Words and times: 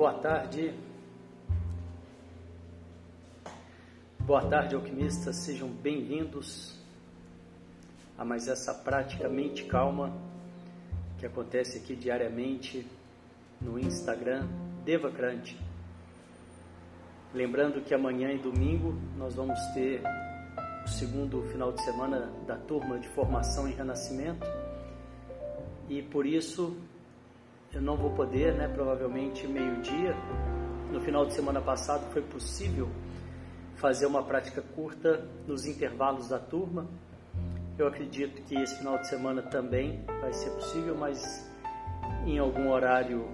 Boa 0.00 0.14
tarde. 0.14 0.74
Boa 4.20 4.40
tarde, 4.48 4.74
alquimistas. 4.74 5.36
Sejam 5.36 5.68
bem-vindos 5.68 6.74
a 8.16 8.24
mais 8.24 8.48
essa 8.48 8.72
prática 8.72 9.28
mente 9.28 9.64
calma 9.66 10.10
que 11.18 11.26
acontece 11.26 11.76
aqui 11.76 11.94
diariamente 11.94 12.86
no 13.60 13.78
Instagram 13.78 14.48
Devacrante. 14.86 15.60
Lembrando 17.34 17.82
que 17.82 17.92
amanhã 17.92 18.32
e 18.32 18.38
domingo 18.38 18.94
nós 19.18 19.34
vamos 19.34 19.58
ter 19.74 20.00
o 20.82 20.88
segundo 20.88 21.42
final 21.50 21.72
de 21.72 21.84
semana 21.84 22.32
da 22.46 22.56
turma 22.56 22.98
de 22.98 23.08
formação 23.10 23.68
em 23.68 23.74
renascimento 23.74 24.46
e 25.90 26.00
por 26.00 26.24
isso 26.24 26.74
eu 27.72 27.80
não 27.80 27.96
vou 27.96 28.10
poder, 28.10 28.54
né, 28.54 28.68
provavelmente 28.68 29.46
meio-dia. 29.46 30.14
No 30.90 31.00
final 31.00 31.24
de 31.24 31.34
semana 31.34 31.60
passado 31.60 32.10
foi 32.12 32.22
possível 32.22 32.88
fazer 33.76 34.06
uma 34.06 34.22
prática 34.22 34.60
curta 34.60 35.24
nos 35.46 35.64
intervalos 35.66 36.28
da 36.28 36.38
turma. 36.38 36.88
Eu 37.78 37.86
acredito 37.86 38.42
que 38.42 38.56
esse 38.56 38.76
final 38.76 38.98
de 38.98 39.08
semana 39.08 39.40
também 39.42 40.04
vai 40.20 40.32
ser 40.32 40.50
possível, 40.50 40.96
mas 40.96 41.48
em 42.26 42.38
algum 42.38 42.70
horário 42.70 43.24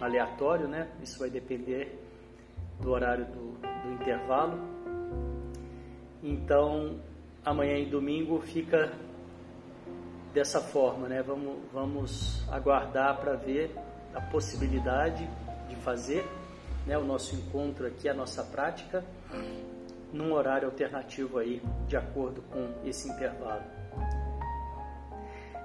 aleatório, 0.00 0.66
né? 0.66 0.90
Isso 1.02 1.18
vai 1.18 1.30
depender 1.30 1.98
do 2.80 2.90
horário 2.90 3.24
do, 3.26 3.52
do 3.58 3.92
intervalo. 3.92 4.58
Então, 6.22 7.00
amanhã 7.44 7.78
e 7.78 7.86
domingo 7.86 8.40
fica 8.40 8.92
dessa 10.32 10.60
forma, 10.60 11.08
né? 11.08 11.22
Vamos, 11.22 11.58
vamos 11.72 12.48
aguardar 12.48 13.18
para 13.20 13.34
ver 13.34 13.74
a 14.14 14.20
possibilidade 14.20 15.28
de 15.68 15.76
fazer 15.76 16.24
né, 16.86 16.96
o 16.98 17.04
nosso 17.04 17.34
encontro 17.34 17.86
aqui, 17.86 18.08
a 18.08 18.14
nossa 18.14 18.42
prática, 18.42 19.04
num 20.12 20.32
horário 20.32 20.68
alternativo 20.68 21.38
aí, 21.38 21.62
de 21.86 21.96
acordo 21.96 22.42
com 22.42 22.68
esse 22.84 23.08
intervalo. 23.08 23.64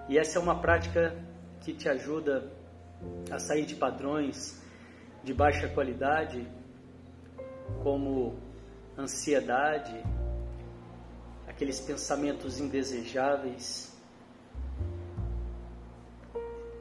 E 0.08 0.18
essa 0.18 0.38
é 0.38 0.42
uma 0.42 0.60
prática 0.60 1.16
que 1.62 1.74
te 1.74 1.90
ajuda 1.90 2.52
a 3.32 3.40
sair 3.40 3.66
de 3.66 3.76
padrões 3.76 4.62
de 5.24 5.34
baixa 5.34 5.68
qualidade, 5.68 6.48
como 7.82 8.38
ansiedade, 8.96 10.00
aqueles 11.48 11.80
pensamentos 11.80 12.60
indesejáveis, 12.60 13.95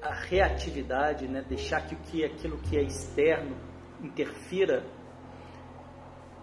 a 0.05 0.13
reatividade, 0.13 1.27
né? 1.27 1.43
deixar 1.49 1.81
que, 1.87 1.97
que 1.97 2.25
aquilo 2.25 2.59
que 2.59 2.77
é 2.77 2.83
externo 2.83 3.57
interfira 4.03 4.85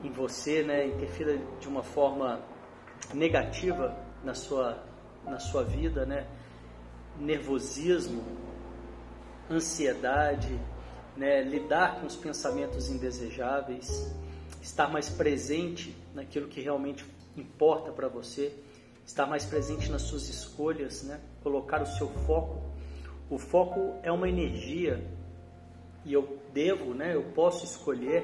em 0.03 0.11
você, 0.11 0.63
né? 0.63 0.87
interfira 0.87 1.37
de 1.59 1.67
uma 1.67 1.83
forma 1.83 2.43
negativa 3.13 3.95
na 4.23 4.33
sua, 4.33 4.83
na 5.23 5.37
sua 5.37 5.63
vida, 5.63 6.07
né? 6.07 6.27
nervosismo, 7.19 8.23
ansiedade, 9.47 10.59
né? 11.15 11.43
lidar 11.43 11.99
com 11.99 12.07
os 12.07 12.15
pensamentos 12.15 12.89
indesejáveis, 12.89 14.11
estar 14.59 14.91
mais 14.91 15.07
presente 15.07 15.95
naquilo 16.15 16.47
que 16.47 16.61
realmente 16.61 17.05
importa 17.37 17.91
para 17.91 18.07
você, 18.07 18.51
estar 19.05 19.27
mais 19.27 19.45
presente 19.45 19.91
nas 19.91 20.01
suas 20.01 20.27
escolhas, 20.29 21.03
né? 21.03 21.21
colocar 21.43 21.83
o 21.83 21.85
seu 21.85 22.09
foco 22.25 22.70
o 23.31 23.37
foco 23.37 23.95
é 24.03 24.11
uma 24.11 24.27
energia 24.27 25.01
e 26.05 26.13
eu 26.13 26.37
devo, 26.53 26.93
né, 26.93 27.15
eu 27.15 27.23
posso 27.33 27.63
escolher 27.63 28.23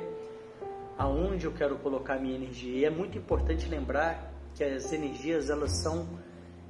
aonde 0.97 1.45
eu 1.45 1.53
quero 1.53 1.77
colocar 1.77 2.19
minha 2.19 2.35
energia. 2.35 2.79
E 2.79 2.85
é 2.85 2.89
muito 2.89 3.17
importante 3.17 3.69
lembrar 3.69 4.33
que 4.53 4.63
as 4.63 4.91
energias 4.91 5.49
elas 5.49 5.71
são 5.77 6.05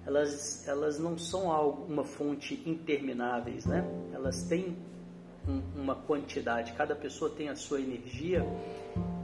elas 0.05 0.67
elas 0.67 0.99
não 0.99 1.17
são 1.17 1.51
algo, 1.51 1.91
uma 1.91 2.03
fonte 2.03 2.61
intermináveis, 2.65 3.65
né? 3.65 3.83
Elas 4.13 4.43
têm 4.43 4.77
um, 5.47 5.61
uma 5.75 5.95
quantidade. 5.95 6.73
Cada 6.73 6.95
pessoa 6.95 7.31
tem 7.31 7.49
a 7.49 7.55
sua 7.55 7.81
energia 7.81 8.45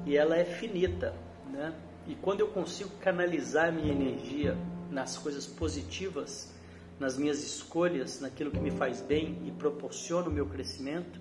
e 0.06 0.18
ela 0.18 0.36
é 0.38 0.44
finita, 0.44 1.14
né? 1.52 1.74
E 2.08 2.16
quando 2.16 2.42
eu 2.42 2.48
consigo 2.48 2.90
canalizar 3.00 3.72
minha 3.72 3.94
energia 3.94 4.58
nas 4.90 5.18
coisas 5.18 5.46
positivas, 5.46 6.53
nas 7.00 7.18
minhas 7.18 7.44
escolhas, 7.44 8.20
naquilo 8.20 8.52
que 8.52 8.60
me 8.60 8.72
faz 8.72 9.02
bem 9.02 9.42
e 9.46 9.52
proporciona 9.52 10.30
o 10.30 10.32
meu 10.32 10.46
crescimento, 10.46 11.20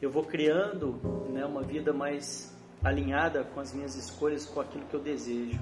eu 0.00 0.10
vou 0.10 0.24
criando 0.24 1.00
né, 1.30 1.44
uma 1.44 1.62
vida 1.62 1.92
mais 1.92 2.54
alinhada 2.82 3.44
com 3.44 3.60
as 3.60 3.72
minhas 3.72 3.94
escolhas, 3.94 4.44
com 4.44 4.60
aquilo 4.60 4.84
que 4.86 4.94
eu 4.94 5.00
desejo. 5.00 5.58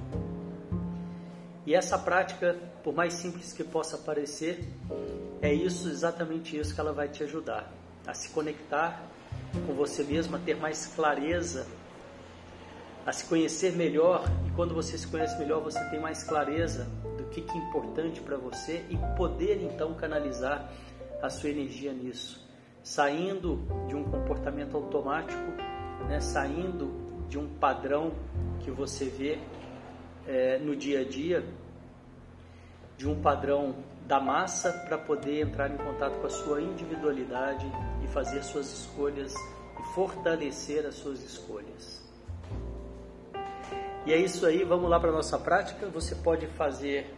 E 1.65 1.75
essa 1.75 1.97
prática, 1.97 2.59
por 2.83 2.93
mais 2.93 3.15
simples 3.15 3.53
que 3.53 3.63
possa 3.63 3.97
parecer, 3.97 4.65
é 5.41 5.53
isso, 5.53 5.89
exatamente 5.89 6.59
isso 6.59 6.75
que 6.75 6.81
ela 6.81 6.93
vai 6.93 7.09
te 7.09 7.23
ajudar 7.23 7.73
a 8.05 8.15
se 8.15 8.31
conectar 8.31 9.01
com 9.67 9.73
você 9.75 10.03
mesmo, 10.03 10.35
a 10.35 10.39
ter 10.41 10.57
mais 10.57 10.87
clareza, 10.87 11.67
a 13.07 13.13
se 13.13 13.25
conhecer 13.27 13.73
melhor. 13.77 14.25
E 14.47 14.51
quando 14.53 14.75
você 14.75 14.99
se 14.99 15.07
conhece 15.07 15.39
melhor, 15.39 15.63
você 15.63 15.79
tem 15.91 16.01
mais 16.01 16.25
clareza 16.25 16.89
que, 17.33 17.41
que 17.41 17.59
é 17.59 17.61
importante 17.61 18.21
para 18.21 18.37
você 18.37 18.85
e 18.89 18.97
poder 19.17 19.63
então 19.63 19.95
canalizar 19.95 20.71
a 21.21 21.31
sua 21.31 21.51
energia 21.51 21.93
nisso, 21.93 22.47
saindo 22.83 23.61
de 23.89 23.95
um 23.95 24.05
comportamento 24.05 24.77
automático, 24.77 25.41
né, 26.09 26.21
saindo 26.21 27.27
de 27.29 27.39
um 27.39 27.49
padrão 27.49 28.13
que 28.61 28.71
você 28.71 29.07
vê 29.07 29.39
é, 30.27 30.59
no 30.59 30.77
dia 30.77 31.01
a 31.01 31.05
dia, 31.05 31.45
de 32.97 33.09
um 33.09 33.21
padrão 33.21 33.75
da 34.07 34.21
massa 34.21 34.73
para 34.87 34.99
poder 34.99 35.41
entrar 35.41 35.71
em 35.71 35.77
contato 35.77 36.19
com 36.21 36.27
a 36.27 36.31
sua 36.31 36.61
individualidade 36.61 37.67
e 38.03 38.07
fazer 38.09 38.43
suas 38.43 38.67
escolhas 38.73 39.33
e 39.81 39.95
fortalecer 39.95 40.85
as 40.85 40.97
suas 40.97 41.23
escolhas. 41.23 42.02
E 44.05 44.13
é 44.13 44.19
isso 44.19 44.45
aí, 44.45 44.65
vamos 44.65 44.91
lá 44.91 44.99
para 44.99 45.11
a 45.11 45.13
nossa 45.13 45.39
prática. 45.39 45.87
Você 45.87 46.17
pode 46.17 46.49
fazer 46.49 47.15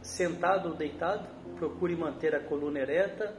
sentado 0.00 0.68
ou 0.68 0.74
deitado, 0.76 1.26
procure 1.56 1.96
manter 1.96 2.32
a 2.32 2.40
coluna 2.40 2.78
ereta. 2.78 3.34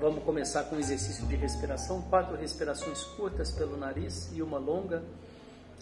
Vamos 0.00 0.24
começar 0.24 0.64
com 0.64 0.76
um 0.76 0.78
exercício 0.78 1.26
de 1.26 1.36
respiração, 1.36 2.00
quatro 2.02 2.34
respirações 2.36 3.02
curtas 3.04 3.52
pelo 3.52 3.76
nariz 3.76 4.30
e 4.34 4.40
uma 4.40 4.58
longa. 4.58 5.04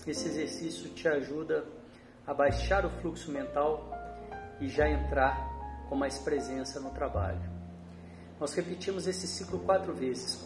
Esse 0.05 0.27
exercício 0.29 0.91
te 0.91 1.07
ajuda 1.07 1.65
a 2.27 2.35
baixar 2.35 2.85
o 2.85 2.91
fluxo 2.91 3.31
mental 3.31 3.89
e 4.61 4.69
já 4.69 4.89
entrar 4.89 5.87
com 5.89 5.95
mais 5.95 6.19
presença 6.19 6.81
no 6.81 6.91
trabalho. 6.91 7.64
Nós 8.41 8.53
repetimos 8.53 9.07
esse 9.07 9.27
ciclo 9.27 9.61
quatro 9.61 9.95
vezes, 9.95 10.43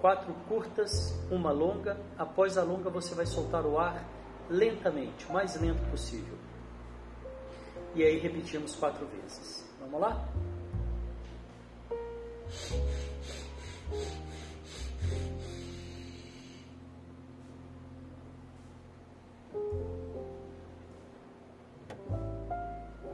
quatro, 0.00 0.32
curtas, 0.48 1.12
uma 1.30 1.50
longa. 1.50 2.00
Após 2.16 2.56
a 2.56 2.62
longa, 2.62 2.88
você 2.88 3.14
vai 3.14 3.26
soltar 3.26 3.66
o 3.66 3.78
ar 3.78 4.08
lentamente, 4.48 5.26
o 5.26 5.32
mais 5.32 5.60
lento 5.60 5.82
possível. 5.90 6.36
E 7.94 8.02
aí 8.02 8.18
repetimos 8.18 8.74
quatro 8.76 9.06
vezes. 9.06 9.68
Vamos 9.80 10.00
lá? 10.00 10.28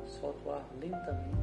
Solta 0.06 0.48
o 0.48 0.52
ar 0.52 0.64
lentamente. 0.80 1.37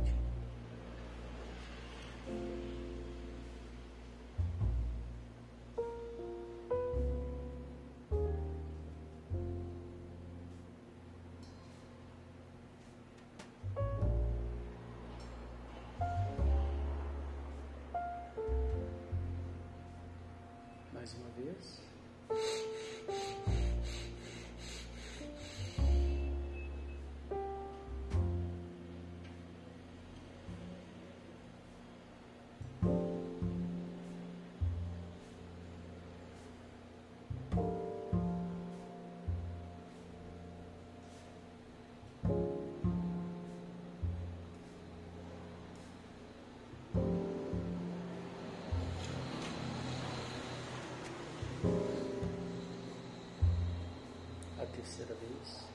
Terceira 54.85 55.15
vez. 55.15 55.74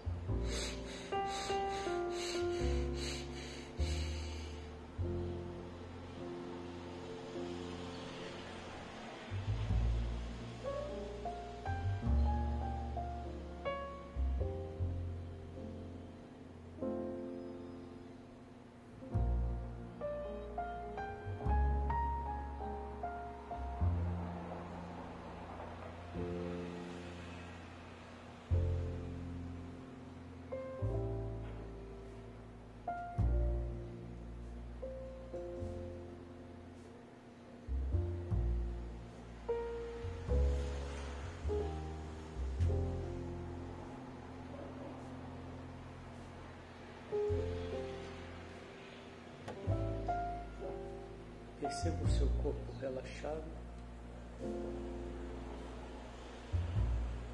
Perceba 51.71 52.03
o 52.03 52.09
seu 52.09 52.27
corpo 52.43 52.73
relaxado. 52.81 53.45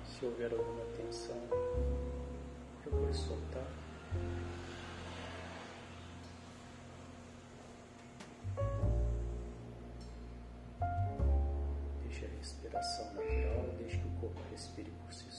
Se 0.05 0.23
houver 0.23 0.51
alguma 0.51 0.85
tensão, 0.95 1.35
procure 2.83 3.13
soltar. 3.15 3.65
Deixe 12.03 12.25
a 12.25 12.29
respiração 12.37 13.05
natural, 13.15 13.75
deixe 13.79 13.97
que 13.97 14.07
o 14.07 14.11
corpo 14.21 14.39
respire 14.51 14.91
por 15.03 15.11
si 15.11 15.25
só. 15.31 15.36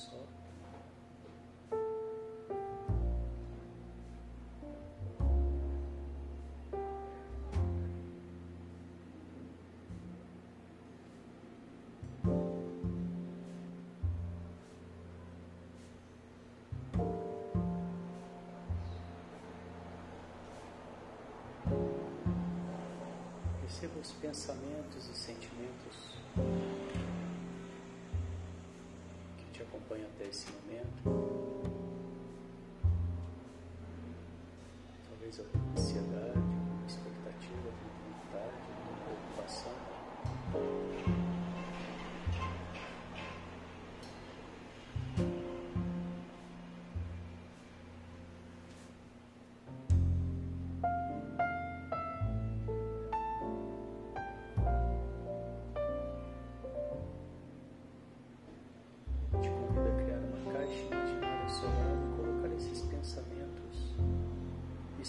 Perceba 23.81 24.01
os 24.01 24.11
pensamentos 24.15 25.09
e 25.09 25.17
sentimentos 25.17 26.17
que 29.37 29.53
te 29.53 29.63
acompanham 29.63 30.09
até 30.17 30.27
esse 30.27 30.47
momento. 30.51 31.05
Talvez 35.09 35.39
alguma 35.39 35.73
ansiedade, 35.75 36.18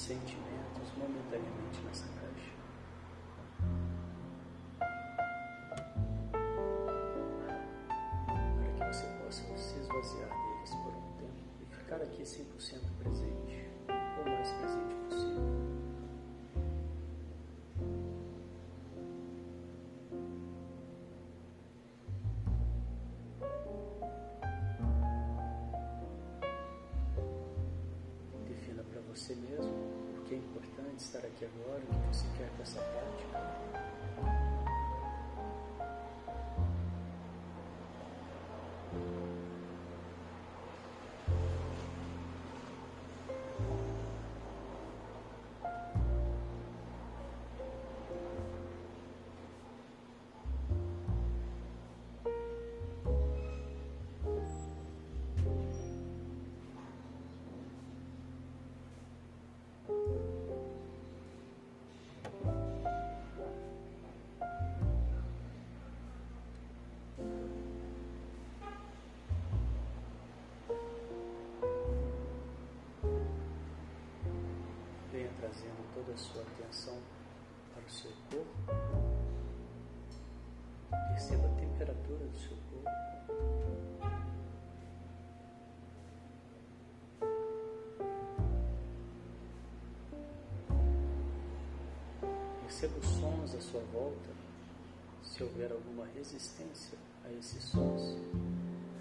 sentimentos 0.09 0.91
momentaneamente 0.97 1.81
nessa 1.85 2.07
caixa. 2.19 2.51
Para 8.57 8.71
que 8.73 8.79
você 8.91 9.05
possa 9.23 9.55
se 9.55 9.79
esvaziar 9.79 10.29
deles 10.29 10.73
por 10.83 10.93
um 10.95 11.11
tempo 11.19 11.43
e 11.61 11.65
ficar 11.75 11.97
aqui 11.97 12.23
100% 12.23 12.43
presente, 12.97 13.38
estar 31.09 31.25
aqui 31.25 31.45
agora, 31.45 31.79
o 31.79 31.87
que 31.87 32.15
você 32.15 32.27
quer 32.37 32.49
com 32.55 32.61
essa 32.61 32.79
prática. 32.79 33.88
Toda 75.99 76.13
a 76.13 76.17
sua 76.17 76.41
atenção 76.41 76.97
para 77.73 77.83
o 77.83 77.89
seu 77.89 78.11
corpo. 78.31 78.47
Perceba 81.09 81.45
a 81.45 81.59
temperatura 81.59 82.25
do 82.25 82.39
seu 82.39 82.57
corpo. 82.71 82.89
Perceba 92.61 92.97
os 92.97 93.05
sons 93.05 93.55
à 93.55 93.61
sua 93.61 93.81
volta. 93.91 94.29
Se 95.21 95.43
houver 95.43 95.71
alguma 95.71 96.05
resistência 96.15 96.97
a 97.25 97.31
esses 97.33 97.61
sons, 97.65 98.17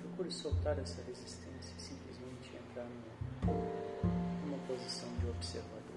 procure 0.03 0.31
soltar 0.33 0.77
essa 0.81 1.01
resistência 1.03 1.75
e 1.77 1.81
simplesmente 1.81 2.57
entrar 2.57 2.85
numa, 2.85 3.55
numa 4.45 4.59
posição 4.67 5.09
de 5.19 5.29
observador. 5.29 5.88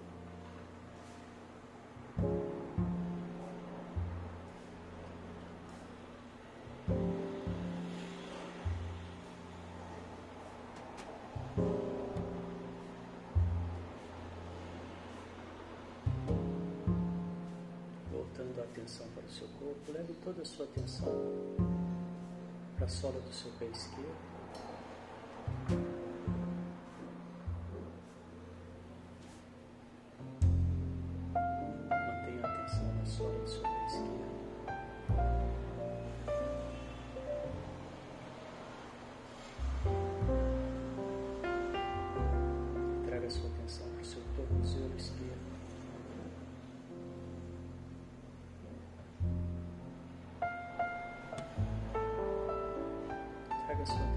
Toda 20.31 20.43
a 20.43 20.45
sua 20.45 20.65
atenção 20.65 21.13
para 22.77 22.85
a 22.85 22.87
sola 22.87 23.19
do 23.19 23.33
seu 23.33 23.51
pé 23.59 23.65
esquerdo. 23.65 24.30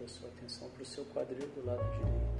Venha 0.00 0.04
trazendo 0.04 0.04
a 0.04 0.08
sua 0.08 0.28
atenção 0.28 0.70
para 0.70 0.82
o 0.82 0.86
seu 0.86 1.04
quadril 1.06 1.48
do 1.48 1.66
lado 1.66 1.82
direito. 1.92 2.39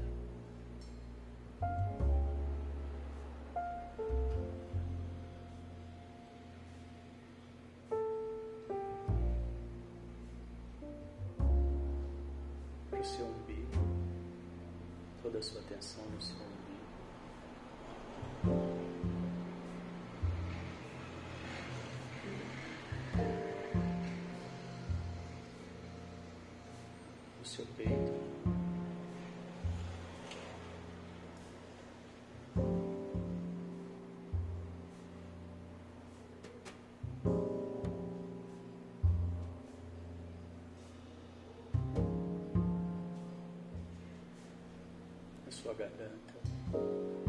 Sua 45.50 45.74
garganta. 45.74 47.19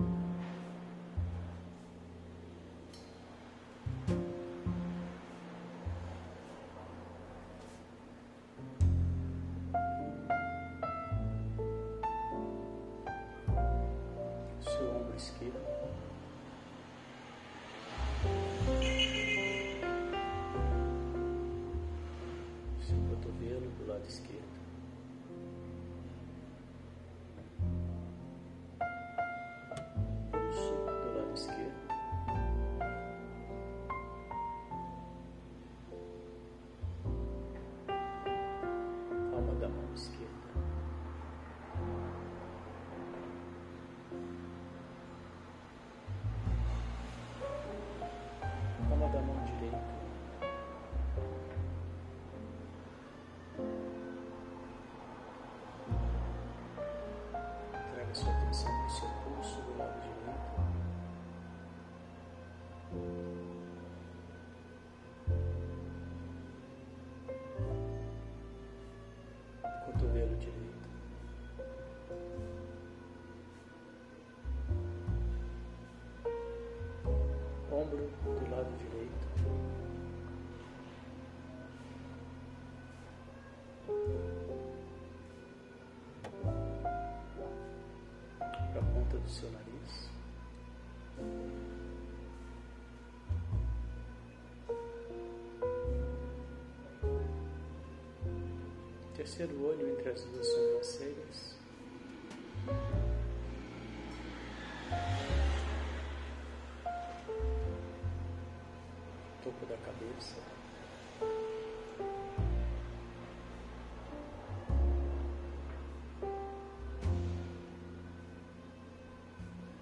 Ombro 77.92 78.10
do 78.40 78.52
lado 78.52 78.72
direito. 78.78 79.28
Para 88.72 88.80
a 88.80 88.84
ponta 88.84 89.18
do 89.18 89.30
seu 89.30 89.52
nariz. 89.52 90.10
Terceiro 99.16 99.66
olho 99.66 99.90
entre 99.90 100.10
as 100.10 100.24
duas 100.24 100.48
sobrancelhas. 100.48 101.61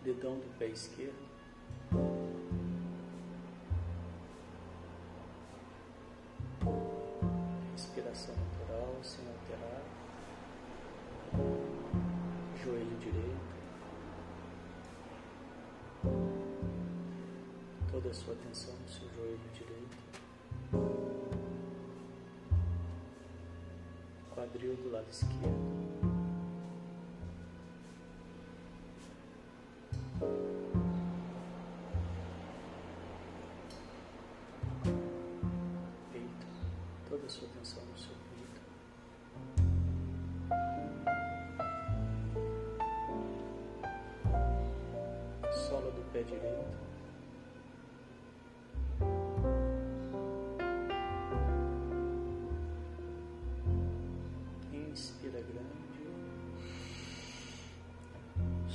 Dedão 0.09 0.39
do 0.39 0.57
pé 0.57 0.65
esquerdo. 0.65 1.13
Respiração 7.73 8.33
natural, 8.35 8.95
sem 9.03 9.23
alterar. 9.27 9.83
Joelho 12.63 12.97
direito. 12.97 13.49
toda 17.91 18.09
a 18.09 18.13
sua 18.13 18.33
atenção 18.33 18.73
no 18.81 18.89
seu 18.89 19.07
joelho 19.09 19.39
direito, 19.53 19.97
quadril 24.33 24.75
do 24.75 24.89
lado 24.89 25.07
esquerdo, 25.11 25.88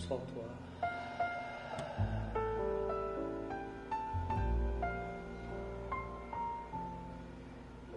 Solta 0.07 0.33
o 0.37 0.43
ar. 0.43 0.55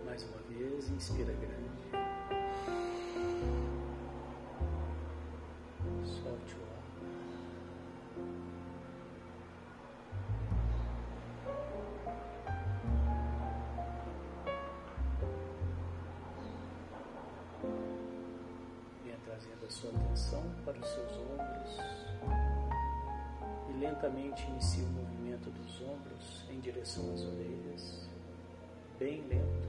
Mais 0.05 0.23
uma 0.23 0.37
vez, 0.49 0.89
inspira 0.89 1.33
grande. 1.33 1.66
A 19.67 19.69
sua 19.69 19.89
atenção 19.89 20.43
para 20.63 20.79
os 20.79 20.87
seus 20.87 21.11
ombros 21.11 21.77
e 23.69 23.73
lentamente 23.73 24.47
inicie 24.47 24.83
o 24.83 24.87
movimento 24.87 25.49
dos 25.49 25.81
ombros 25.81 26.45
em 26.49 26.59
direção 26.61 27.13
às 27.13 27.21
orelhas, 27.21 28.07
bem 28.97 29.27
lento. 29.27 29.67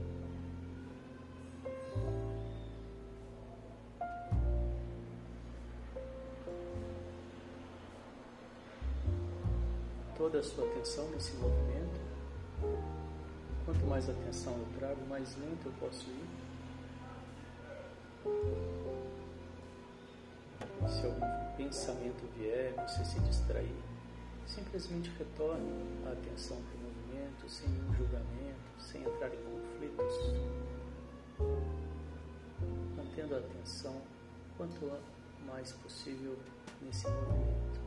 Toda 10.15 10.39
a 10.39 10.43
sua 10.43 10.65
atenção 10.65 11.09
nesse 11.09 11.33
movimento. 11.35 11.99
Quanto 13.65 13.85
mais 13.85 14.09
atenção 14.09 14.53
eu 14.53 14.67
trago, 14.79 15.05
mais 15.09 15.35
lento 15.37 15.65
eu 15.65 15.73
posso 15.73 16.09
ir. 16.09 16.38
Se 20.89 21.05
algum 21.05 21.55
pensamento 21.55 22.27
vier, 22.35 22.73
você 22.87 23.05
se 23.05 23.19
distrair, 23.19 23.75
simplesmente 24.47 25.09
retorne 25.17 25.71
a 26.07 26.11
atenção 26.11 26.57
para 26.57 26.75
o 26.75 26.81
movimento, 26.81 27.47
sem 27.47 27.69
nenhum 27.69 27.93
julgamento, 27.93 28.71
sem 28.79 29.03
entrar 29.03 29.27
em 29.33 29.37
conflitos, 29.43 30.15
mantendo 32.97 33.35
a 33.35 33.37
atenção 33.37 34.01
quanto 34.57 34.91
mais 35.45 35.71
possível 35.73 36.37
nesse 36.81 37.07
movimento. 37.07 37.79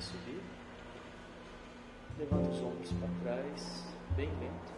Subir. 0.00 0.42
Levanta 2.18 2.50
os 2.50 2.60
ombros 2.60 2.92
para 2.92 3.08
trás, 3.22 3.86
bem 4.16 4.28
lento. 4.40 4.69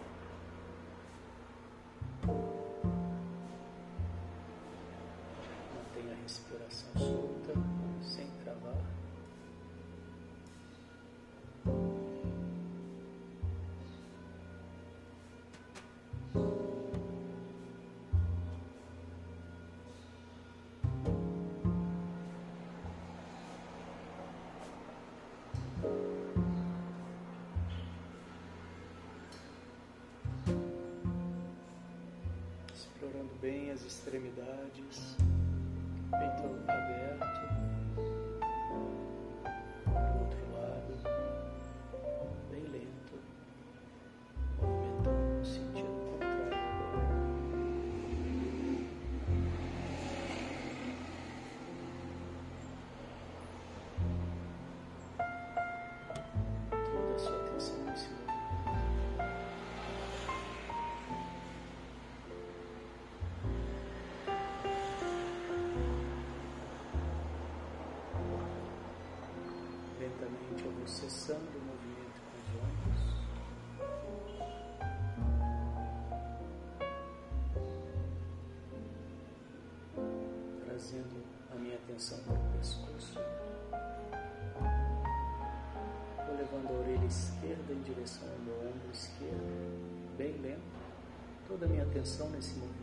Bem 33.42 33.72
as 33.72 33.84
extremidades, 33.84 35.16
peito 36.12 36.46
aberto, 36.68 37.41
Vou 70.82 70.88
cessando 70.88 71.46
o 71.46 71.60
movimento 71.60 72.18
com 72.26 72.34
os 72.42 72.48
ombros. 72.58 73.02
Trazendo 80.64 81.22
a 81.52 81.54
minha 81.54 81.76
atenção 81.76 82.18
para 82.24 82.34
o 82.34 82.58
pescoço. 82.58 83.20
Vou 86.26 86.36
levando 86.36 86.66
a 86.66 86.72
orelha 86.72 87.06
esquerda 87.06 87.72
em 87.72 87.82
direção 87.82 88.28
ao 88.28 88.38
meu 88.40 88.56
ombro 88.68 88.90
esquerdo, 88.92 90.16
bem 90.18 90.36
lento. 90.38 90.62
Toda 91.46 91.66
a 91.66 91.68
minha 91.68 91.84
atenção 91.84 92.28
nesse 92.30 92.58
movimento. 92.58 92.82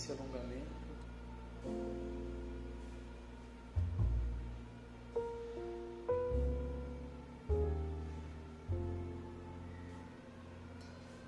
Nesse 0.00 0.12
alongamento. 0.12 0.80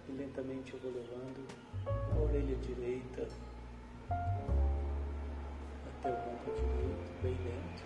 E 0.08 0.12
lentamente 0.12 0.72
eu 0.72 0.80
vou 0.80 0.92
levando 0.92 1.46
a 1.84 2.18
orelha 2.18 2.56
direita 2.56 3.28
até 6.00 6.08
o 6.08 6.14
ombro 6.14 6.54
direito, 6.54 7.22
bem 7.22 7.34
lento. 7.44 7.84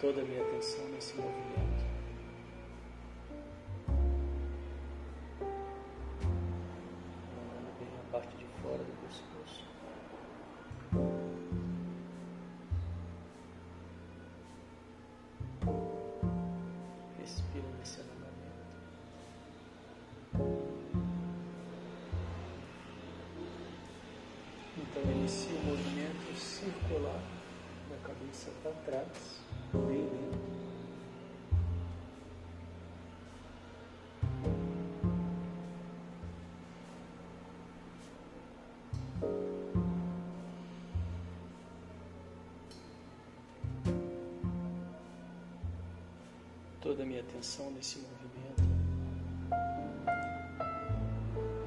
Toda 0.00 0.22
a 0.22 0.24
minha 0.24 0.42
atenção 0.42 0.88
nesse 0.88 1.14
movimento. 1.16 1.91
Respira 17.18 17.64
nesse 17.78 18.00
alongamento. 18.00 18.22
Então 24.76 25.12
inicie 25.12 25.54
o 25.54 25.66
movimento 25.66 26.38
circular 26.38 27.22
da 27.90 27.96
cabeça 28.08 28.50
para 28.62 28.72
trás, 28.84 29.40
bem 29.72 30.04
lento. 30.04 30.41
Toda 46.92 47.04
a 47.04 47.06
minha 47.06 47.22
atenção 47.22 47.70
nesse 47.70 48.00
movimento. 48.00 48.62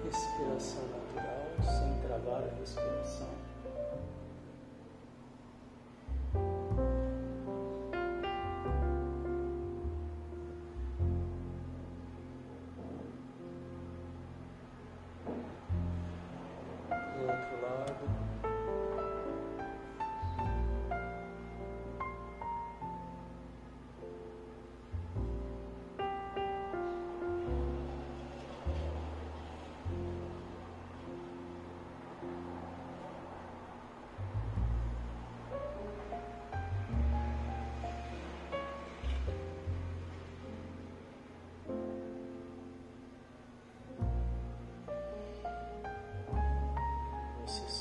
Respiração 0.04 0.84
natural, 0.84 1.48
sem 1.64 2.08
travar. 2.08 2.44
a 2.44 2.60
respiração. 2.60 3.46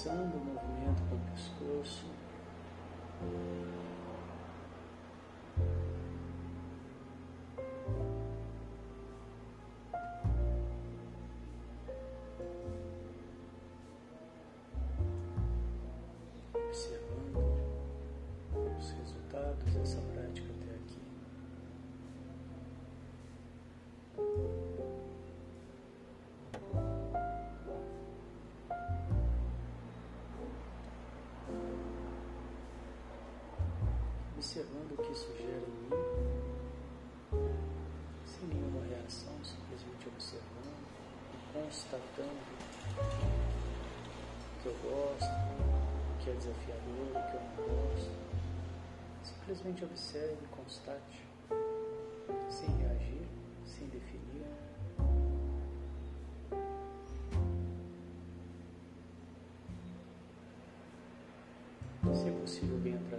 Acessando 0.05 0.37
o 0.37 0.45
movimento 0.45 1.03
com 1.09 1.17
o 1.17 1.21
pescoço. 1.33 2.14
Observando 34.55 34.93
o 34.93 34.97
que 35.03 35.13
isso 35.13 35.33
gera 35.37 35.67
em 35.67 35.75
mim, 35.83 35.91
sem 38.25 38.47
nenhuma 38.47 38.87
reação, 38.87 39.33
simplesmente 39.43 40.07
observando 40.07 40.79
e 41.35 41.53
constatando 41.53 42.39
que 44.63 44.67
eu 44.67 44.75
gosto, 44.75 45.35
que 46.23 46.31
é 46.31 46.35
desafiador, 46.35 47.09
que 47.11 47.35
eu 47.35 47.43
não 47.43 47.57
gosto. 47.67 48.13
Simplesmente 49.25 49.85
observe 49.85 50.39
e 50.45 50.47
constate, 50.47 51.27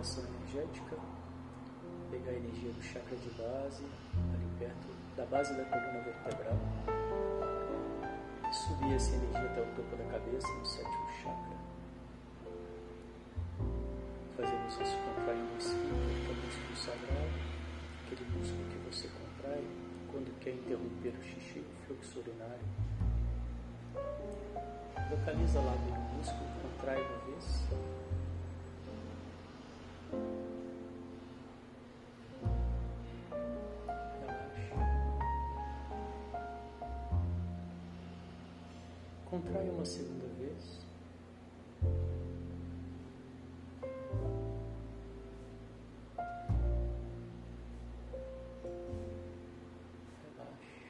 Transmutação 0.00 0.24
energética. 0.24 0.96
Pegar 2.10 2.30
a 2.32 2.34
energia 2.34 2.72
do 2.72 2.82
chakra 2.82 3.16
de 3.16 3.30
base, 3.30 3.84
ali 4.34 4.48
perto 4.58 4.88
da 5.16 5.24
base 5.26 5.54
da 5.54 5.64
coluna 5.64 6.00
vertebral. 6.00 6.58
Subir 8.52 8.94
essa 8.94 9.14
energia 9.14 9.44
até 9.44 9.60
o 9.60 9.66
topo 9.76 9.96
da 9.96 10.04
cabeça, 10.10 10.48
no 10.48 10.66
sétimo 10.66 11.08
chakra. 11.22 11.56
Fazemos 14.36 14.74
isso 14.74 14.98
contraindo 15.06 15.54
o 15.54 15.58
esfíncter, 15.58 16.16
que 16.16 16.26
é 16.26 16.32
o 16.32 16.34
músculo 16.34 16.76
sagrado, 16.76 17.38
aquele 18.04 18.24
músculo 18.30 18.64
que 18.70 18.78
você 18.90 19.08
contrai 19.08 19.64
quando 20.10 20.40
quer 20.40 20.54
interromper 20.54 21.14
o 21.14 21.22
xixi, 21.22 21.60
o 21.60 21.86
fluxo 21.86 22.18
urinário. 22.18 22.66
Localiza 25.10 25.60
lá 25.60 25.72
o 25.72 26.16
músculo, 26.16 26.48
contrai 26.62 27.00
uma 27.00 27.18
vez. 27.26 27.99
Contrai 39.30 39.70
uma 39.70 39.84
segunda 39.84 40.26
vez. 40.40 40.80
Relaxa. 50.36 50.82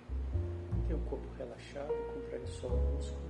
Tem 0.89 0.97
o 0.97 1.01
corpo 1.01 1.29
relaxado, 1.37 1.93
contrai 2.15 2.47
só 2.47 2.69
o 2.69 2.95
músculo. 2.95 3.21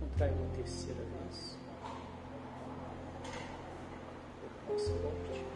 Contrai 0.00 0.30
uma 0.32 0.54
terceira 0.54 1.00
vez. 1.00 1.56
Forte. 4.66 5.55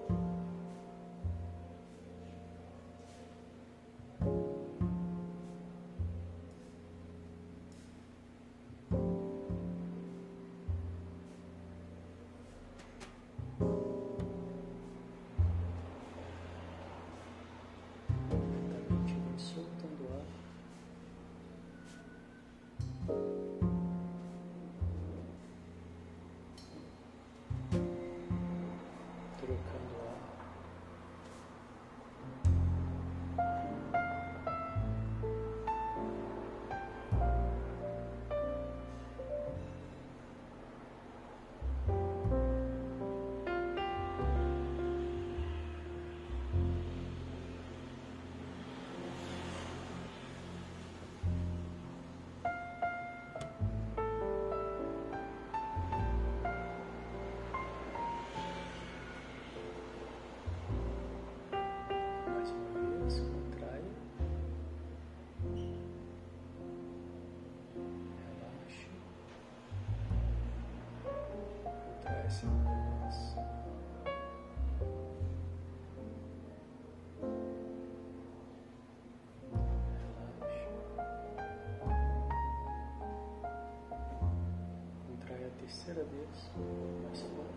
terceira. 85.93 87.50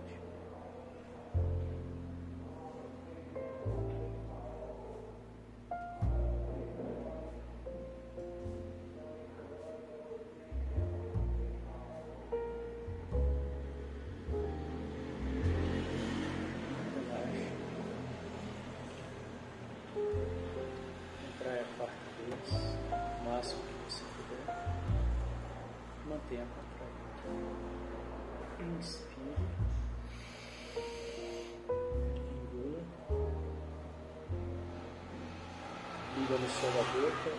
No 36.38 36.48
céu 36.48 36.70
da 36.70 36.82
boca 36.92 37.32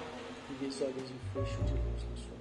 e 0.50 0.66
visualize 0.66 1.14
um 1.14 1.34
feixe 1.34 1.62
de 1.64 1.74
luz 1.74 2.04
na 2.10 2.16
sua 2.16 2.35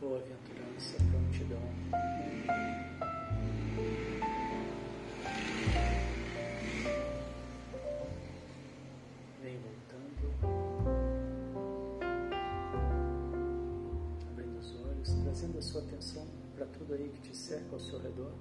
boa-aventurança, 0.00 0.96
prontidão. 1.10 1.58
Vem 9.42 9.58
voltando, 9.58 10.32
abrindo 14.30 14.58
os 14.58 14.74
olhos, 14.86 15.12
trazendo 15.24 15.58
a 15.58 15.62
sua 15.62 15.82
atenção 15.82 16.26
para 16.54 16.66
tudo 16.66 16.94
aí 16.94 17.08
que 17.08 17.20
te 17.30 17.36
cerca 17.36 17.72
ao 17.72 17.80
seu 17.80 17.98
redor. 17.98 18.32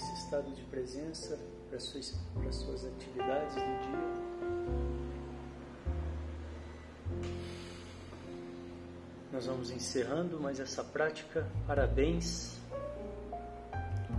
Esse 0.00 0.14
estado 0.14 0.50
de 0.52 0.62
presença 0.62 1.38
para 1.68 1.78
suas, 1.78 2.14
para 2.34 2.50
suas 2.50 2.86
atividades 2.86 3.54
do 3.54 3.60
dia. 3.60 4.20
Nós 9.30 9.46
vamos 9.46 9.70
encerrando 9.70 10.40
mais 10.40 10.58
essa 10.58 10.82
prática. 10.82 11.46
Parabéns. 11.66 12.58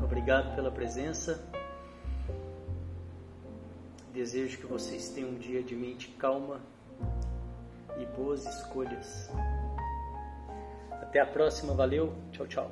Obrigado 0.03 0.55
pela 0.55 0.71
presença. 0.71 1.43
Desejo 4.13 4.59
que 4.59 4.67
vocês 4.67 5.09
tenham 5.09 5.31
um 5.31 5.37
dia 5.37 5.63
de 5.63 5.75
mente 5.75 6.09
calma 6.19 6.61
e 7.99 8.05
boas 8.17 8.45
escolhas. 8.45 9.29
Até 10.91 11.19
a 11.19 11.25
próxima, 11.25 11.73
valeu, 11.73 12.13
tchau, 12.31 12.47
tchau. 12.47 12.71